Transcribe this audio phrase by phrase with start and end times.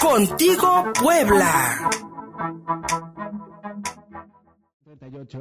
[0.00, 1.90] Contigo Puebla.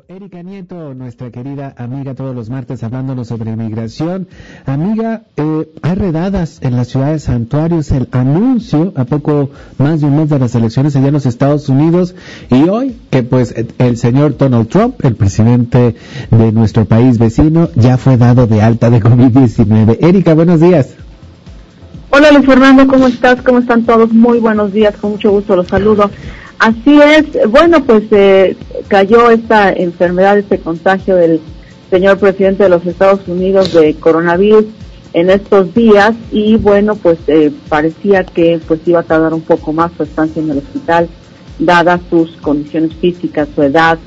[0.08, 4.28] Erika Nieto, nuestra querida amiga todos los martes hablándonos sobre inmigración.
[4.66, 10.08] Amiga, eh, hay redadas en la ciudad de Santuarios, el anuncio a poco más de
[10.08, 12.16] un mes de las elecciones allá en los Estados Unidos
[12.50, 15.96] y hoy que pues el señor Donald Trump, el presidente
[16.32, 19.98] de nuestro país vecino, ya fue dado de alta de COVID-19.
[20.02, 20.96] Erika, buenos días.
[22.10, 23.42] Hola Luis Fernando, ¿cómo estás?
[23.42, 24.14] ¿Cómo están todos?
[24.14, 26.10] Muy buenos días, con mucho gusto los saludo.
[26.58, 28.56] Así es, bueno, pues eh,
[28.88, 31.42] cayó esta enfermedad, este contagio del
[31.90, 34.66] señor presidente de los Estados Unidos de coronavirus
[35.12, 39.74] en estos días y bueno, pues eh, parecía que pues iba a tardar un poco
[39.74, 41.10] más su estancia en el hospital,
[41.60, 44.00] dadas sus condiciones físicas, su edad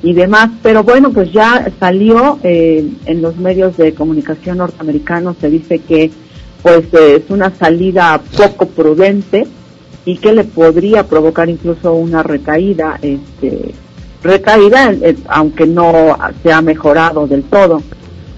[0.00, 5.50] y demás, pero bueno, pues ya salió eh, en los medios de comunicación norteamericanos, se
[5.50, 6.12] dice que
[6.62, 9.46] pues es una salida poco prudente,
[10.04, 13.72] y que le podría provocar incluso una recaída, este,
[14.22, 17.82] recaída, eh, aunque no se ha mejorado del todo.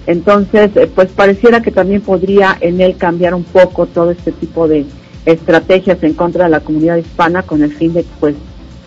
[0.07, 4.67] Entonces, eh, pues pareciera que también podría en él cambiar un poco todo este tipo
[4.67, 4.85] de
[5.25, 8.35] estrategias en contra de la comunidad hispana con el fin de, pues,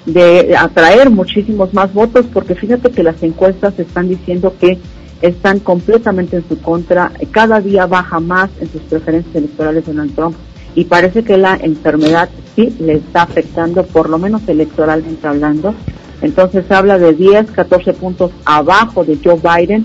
[0.07, 4.79] de atraer muchísimos más votos, porque fíjate que las encuestas están diciendo que
[5.21, 10.37] están completamente en su contra, cada día baja más en sus preferencias electorales Donald Trump
[10.75, 15.75] y parece que la enfermedad sí le está afectando, por lo menos electoralmente hablando.
[16.23, 19.85] Entonces habla de 10, 14 puntos abajo de Joe Biden.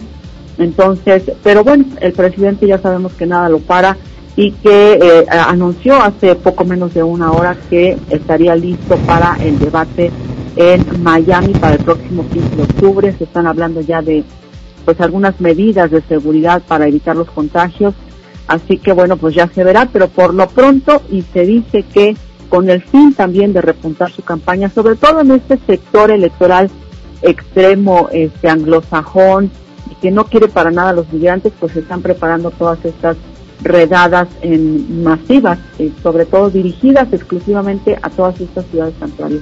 [0.58, 3.98] Entonces, pero bueno, el presidente ya sabemos que nada lo para
[4.36, 9.58] y que eh, anunció hace poco menos de una hora que estaría listo para el
[9.60, 10.12] debate
[10.56, 13.16] en Miami para el próximo 15 de octubre.
[13.18, 14.24] Se están hablando ya de
[14.86, 17.94] pues algunas medidas de seguridad para evitar los contagios
[18.48, 22.16] Así que bueno, pues ya se verá, pero por lo pronto y se dice que
[22.50, 26.70] con el fin también de repuntar su campaña, sobre todo en este sector electoral
[27.22, 29.50] extremo, este anglosajón,
[29.90, 33.16] y que no quiere para nada a los migrantes, pues se están preparando todas estas
[33.62, 39.42] redadas en masivas, eh, sobre todo dirigidas exclusivamente a todas estas ciudades santuarios.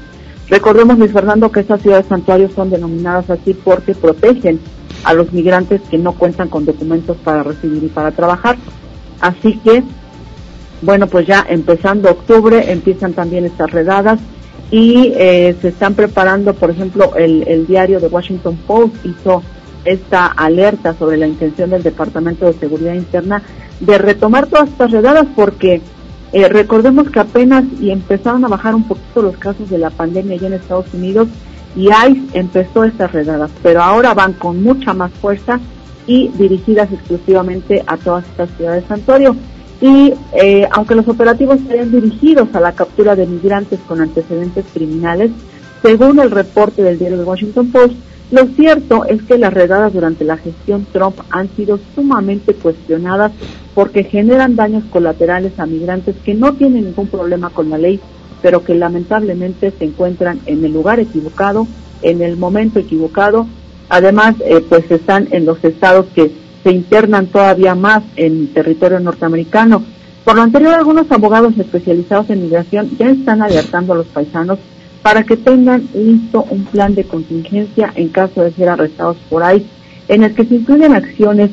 [0.51, 4.59] Recordemos, Luis Fernando, que estas ciudades santuarios son denominadas así porque protegen
[5.06, 8.57] a los migrantes que no cuentan con documentos para recibir y para trabajar.
[9.22, 9.81] Así que,
[10.81, 14.19] bueno, pues ya empezando octubre empiezan también estas redadas
[14.72, 19.44] y eh, se están preparando, por ejemplo, el, diario de Washington Post hizo
[19.85, 23.41] esta alerta sobre la intención del Departamento de Seguridad Interna
[23.79, 25.81] de retomar todas estas redadas porque
[26.34, 30.36] eh, recordemos que apenas y empezaron a bajar un poquito los casos de la pandemia
[30.36, 31.28] allá en Estados Unidos
[31.75, 35.59] y ICE empezó estas redadas, pero ahora van con mucha más fuerza
[36.08, 39.36] y dirigidas exclusivamente a todas estas ciudades santuario.
[39.81, 45.31] Y eh, aunque los operativos sean dirigidos a la captura de migrantes con antecedentes criminales,
[45.81, 47.96] según el reporte del diario The Washington Post,
[48.31, 53.31] lo cierto es que las redadas durante la gestión Trump han sido sumamente cuestionadas
[53.74, 58.00] porque generan daños colaterales a migrantes que no tienen ningún problema con la ley,
[58.42, 61.68] pero que lamentablemente se encuentran en el lugar equivocado,
[62.02, 63.47] en el momento equivocado
[63.92, 66.31] Además, eh, pues están en los estados que
[66.63, 69.84] se internan todavía más en territorio norteamericano.
[70.24, 74.59] Por lo anterior, algunos abogados especializados en migración ya están alertando a los paisanos
[75.01, 79.66] para que tengan listo un plan de contingencia en caso de ser arrestados por ahí,
[80.07, 81.51] en el que se incluyen acciones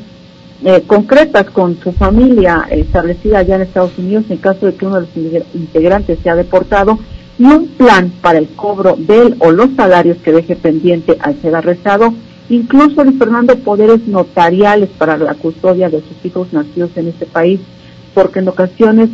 [0.63, 4.99] eh, concretas con su familia establecida allá en Estados Unidos en caso de que uno
[4.99, 6.99] de los integrantes sea deportado
[7.37, 11.55] y un plan para el cobro del o los salarios que deje pendiente al ser
[11.55, 12.13] arrestado
[12.49, 17.59] incluso Fernando poderes notariales para la custodia de sus hijos nacidos en este país,
[18.13, 19.09] porque en ocasiones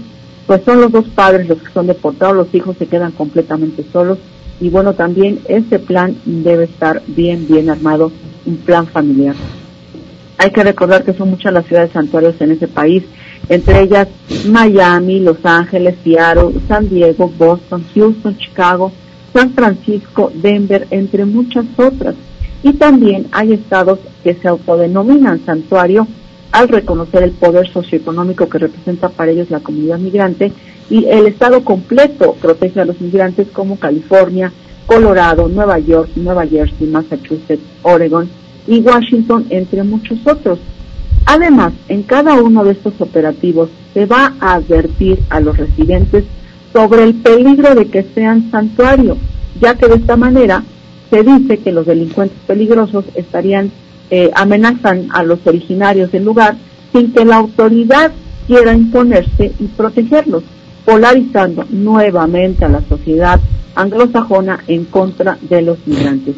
[0.47, 4.19] pues son los dos padres los que son deportados, los hijos se quedan completamente solos
[4.59, 8.11] y bueno, también ese plan debe estar bien, bien armado,
[8.45, 9.35] un plan familiar.
[10.37, 13.03] Hay que recordar que son muchas las ciudades santuarios en ese país,
[13.49, 14.07] entre ellas
[14.47, 18.91] Miami, Los Ángeles, Seattle, San Diego, Boston, Houston, Chicago,
[19.33, 22.15] San Francisco, Denver, entre muchas otras
[22.65, 26.07] y también hay estados que se autodenominan santuario
[26.55, 30.53] al reconocer el poder socioeconómico que representa para ellos la comunidad migrante
[30.89, 34.53] y el estado completo protege a los migrantes como California,
[34.85, 38.29] Colorado, Nueva York, Nueva Jersey, Massachusetts, Oregon
[38.67, 40.59] y Washington, entre muchos otros.
[41.25, 46.23] Además, en cada uno de estos operativos se va a advertir a los residentes
[46.71, 49.17] sobre el peligro de que sean santuario,
[49.59, 50.63] ya que de esta manera
[51.09, 53.71] se dice que los delincuentes peligrosos estarían
[54.09, 56.55] eh, amenazan a los originarios del lugar
[56.91, 58.11] sin que la autoridad
[58.47, 60.43] quiera imponerse y protegerlos,
[60.85, 63.39] polarizando nuevamente a la sociedad
[63.75, 66.35] anglosajona en contra de los migrantes.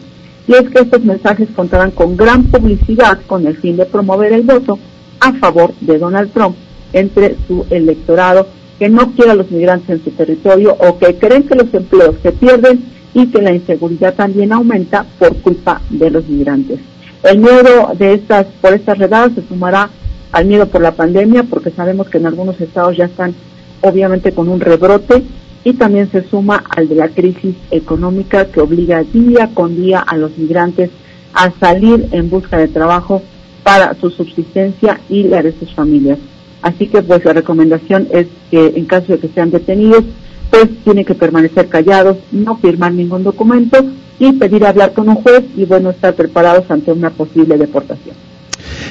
[0.48, 4.44] Y es que estos mensajes contarán con gran publicidad con el fin de promover el
[4.44, 4.80] voto
[5.20, 6.56] a favor de Donald Trump
[6.94, 8.48] entre su electorado
[8.80, 12.16] que no quiere a los migrantes en su territorio o que creen que los empleos
[12.22, 16.80] se pierden y que la inseguridad también aumenta por culpa de los migrantes.
[17.24, 19.90] El miedo de estas, por estas redadas se sumará
[20.32, 23.34] al miedo por la pandemia, porque sabemos que en algunos estados ya están
[23.82, 25.24] obviamente con un rebrote
[25.64, 30.16] y también se suma al de la crisis económica que obliga día con día a
[30.16, 30.92] los migrantes
[31.34, 33.22] a salir en busca de trabajo
[33.64, 36.20] para su subsistencia y la de sus familias.
[36.62, 40.04] Así que pues la recomendación es que en caso de que sean detenidos,
[40.50, 43.84] pues tienen que permanecer callados, no firmar ningún documento
[44.20, 48.16] y pedir hablar con un juez y bueno, estar preparados ante una posible deportación.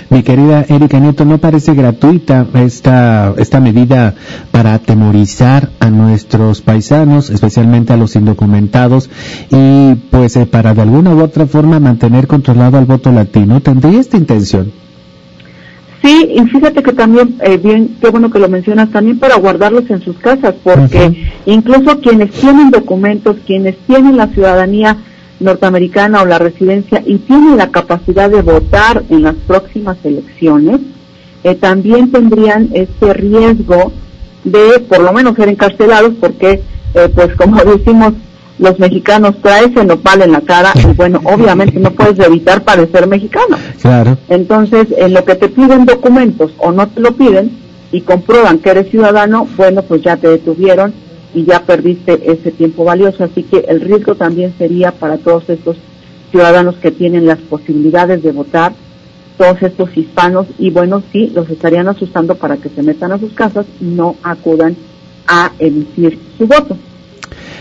[0.08, 4.14] Mi querida Erika Nieto, ¿no parece gratuita esta, esta medida
[4.52, 9.10] para atemorizar a nuestros paisanos, especialmente a los indocumentados,
[9.50, 13.60] y pues eh, para de alguna u otra forma mantener controlado al voto latino?
[13.60, 14.70] ¿Tendría esta intención?
[16.02, 19.90] Sí, y fíjate que también, eh, bien, qué bueno que lo mencionas, también para guardarlos
[19.90, 24.96] en sus casas, porque incluso quienes tienen documentos, quienes tienen la ciudadanía
[25.40, 30.80] norteamericana o la residencia y tienen la capacidad de votar en las próximas elecciones,
[31.44, 33.92] eh, también tendrían este riesgo
[34.44, 36.62] de por lo menos ser encarcelados, porque,
[36.94, 38.14] eh, pues como decimos,
[38.58, 43.06] los mexicanos traen ese nopal en la cara y bueno, obviamente no puedes evitar parecer
[43.06, 43.58] mexicano.
[43.82, 44.16] Claro.
[44.28, 47.50] Entonces, en lo que te piden documentos o no te lo piden
[47.92, 50.94] y comprueban que eres ciudadano, bueno, pues ya te detuvieron
[51.36, 53.22] y ya perdiste ese tiempo valioso.
[53.22, 55.76] Así que el riesgo también sería para todos estos
[56.30, 58.72] ciudadanos que tienen las posibilidades de votar,
[59.36, 63.34] todos estos hispanos, y bueno, sí, los estarían asustando para que se metan a sus
[63.34, 64.76] casas y no acudan
[65.28, 66.78] a emitir su voto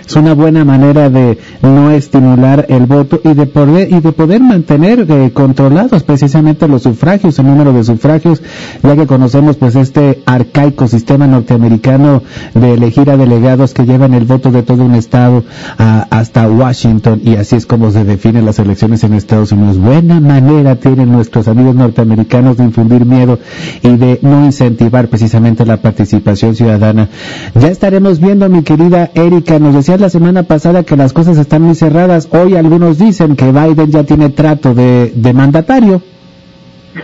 [0.07, 4.42] es una buena manera de no estimular el voto y de poder y de poder
[4.42, 8.42] mantener eh, controlados precisamente los sufragios, el número de sufragios,
[8.84, 12.22] ya que conocemos pues este arcaico sistema norteamericano
[12.54, 15.44] de elegir a delegados que llevan el voto de todo un estado
[15.78, 19.78] hasta Washington y así es como se definen las elecciones en Estados Unidos.
[19.78, 23.40] Buena manera tienen nuestros amigos norteamericanos de infundir miedo
[23.81, 27.10] y de no incentivar precisamente la participación ciudadana.
[27.56, 31.62] Ya estaremos viendo, mi querida Erika, nos decía la semana pasada que las cosas están
[31.62, 32.27] muy cerradas.
[32.31, 36.01] Hoy algunos dicen que Biden ya tiene trato de, mandatario.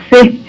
[0.09, 0.41] Sí,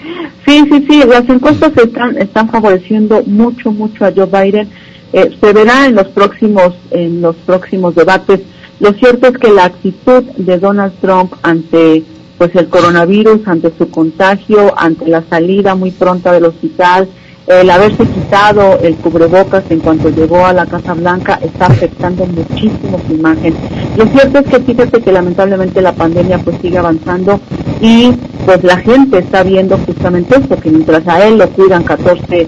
[0.45, 1.03] sí, sí, sí.
[1.07, 4.69] Las encuestas están, están favoreciendo mucho, mucho a Joe Biden.
[5.11, 8.41] Eh, se verá en los próximos, en los próximos debates.
[8.79, 12.03] Lo cierto es que la actitud de Donald Trump ante
[12.37, 17.07] pues el coronavirus, ante su contagio, ante la salida muy pronta del hospital,
[17.47, 22.99] el haberse quitado el cubrebocas en cuanto llegó a la Casa Blanca está afectando muchísimo
[23.05, 23.53] su imagen.
[23.97, 27.39] Lo cierto es que fíjate que lamentablemente la pandemia pues sigue avanzando
[27.81, 28.11] y
[28.45, 32.47] pues la gente está viendo justamente esto, que mientras a él lo cuidan 14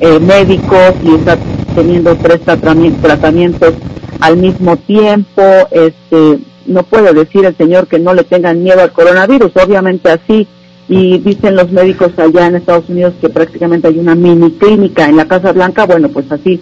[0.00, 1.38] eh, médicos y está
[1.74, 3.74] teniendo tres tratamientos
[4.20, 8.92] al mismo tiempo, este no puede decir el señor que no le tengan miedo al
[8.92, 10.48] coronavirus, obviamente así
[10.88, 15.16] y dicen los médicos allá en Estados Unidos que prácticamente hay una mini clínica en
[15.16, 16.60] la Casa Blanca, bueno, pues así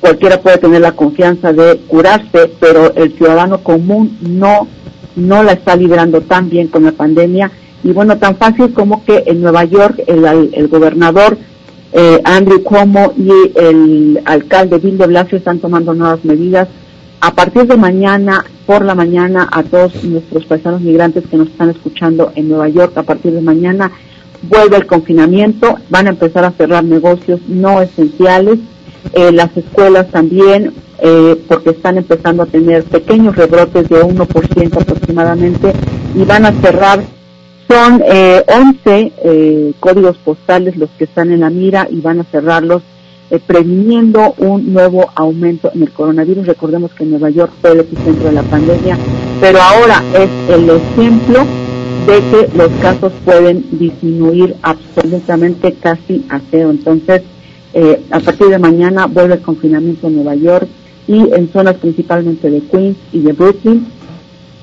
[0.00, 4.66] cualquiera puede tener la confianza de curarse, pero el ciudadano común no,
[5.14, 7.52] no la está librando tan bien con la pandemia.
[7.84, 11.38] Y bueno, tan fácil como que en Nueva York el, el gobernador
[11.92, 16.68] eh, Andrew Cuomo y el alcalde Bill de Blasio están tomando nuevas medidas
[17.22, 21.70] a partir de mañana, por la mañana, a todos nuestros paisanos migrantes que nos están
[21.70, 23.92] escuchando en Nueva York, a partir de mañana
[24.42, 28.58] vuelve el confinamiento, van a empezar a cerrar negocios no esenciales,
[29.12, 35.72] eh, las escuelas también, eh, porque están empezando a tener pequeños rebrotes de 1% aproximadamente,
[36.16, 37.04] y van a cerrar,
[37.68, 42.24] son eh, 11 eh, códigos postales los que están en la mira y van a
[42.24, 42.82] cerrarlos
[43.32, 46.46] eh, previniendo un nuevo aumento en el coronavirus.
[46.46, 48.98] Recordemos que Nueva York fue el epicentro de la pandemia,
[49.40, 51.46] pero ahora es el ejemplo
[52.06, 56.72] de que los casos pueden disminuir absolutamente casi a cero.
[56.72, 57.22] Entonces,
[57.72, 60.68] eh, a partir de mañana vuelve el confinamiento en Nueva York
[61.08, 63.86] y en zonas principalmente de Queens y de Brooklyn,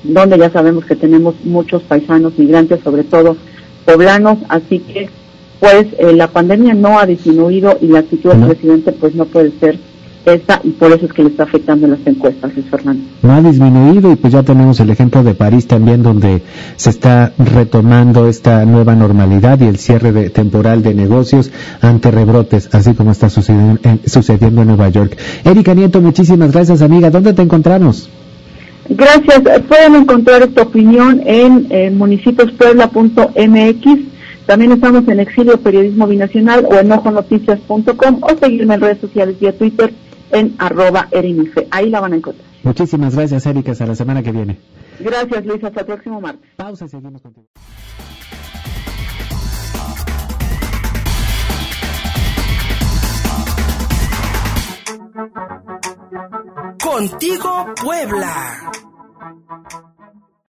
[0.04, 3.36] donde ya sabemos que tenemos muchos paisanos migrantes, sobre todo
[3.84, 5.10] poblanos, así que
[5.60, 9.52] pues eh, la pandemia no ha disminuido y la actitud del presidente pues no puede
[9.60, 9.78] ser
[10.24, 13.02] esa y por eso es que le está afectando las encuestas, Luis Fernando.
[13.22, 16.42] No ha disminuido y pues ya tenemos el ejemplo de París también donde
[16.76, 21.50] se está retomando esta nueva normalidad y el cierre de, temporal de negocios
[21.80, 25.16] ante rebrotes, así como está sucediendo en, sucediendo en Nueva York.
[25.44, 27.10] Erika Nieto, muchísimas gracias amiga.
[27.10, 28.10] ¿Dónde te encontramos?
[28.90, 29.40] Gracias.
[29.68, 34.09] Pueden encontrar esta opinión en eh, municipiospuebla.mx.
[34.50, 39.56] También estamos en Exilio Periodismo Binacional o en ojonoticias.com o seguirme en redes sociales vía
[39.56, 39.94] Twitter
[40.32, 41.68] en arroba erinife.
[41.70, 42.48] Ahí la van a encontrar.
[42.64, 43.70] Muchísimas gracias, Erika.
[43.70, 44.58] Hasta la semana que viene.
[44.98, 45.62] Gracias, Luis.
[45.62, 46.50] Hasta el próximo martes.
[46.56, 47.46] Pausa y seguimos contigo.
[56.82, 58.72] Contigo Puebla.